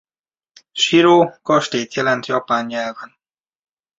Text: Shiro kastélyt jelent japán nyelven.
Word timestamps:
Shiro 0.73 1.31
kastélyt 1.41 1.93
jelent 1.93 2.25
japán 2.25 2.65
nyelven. 2.65 3.17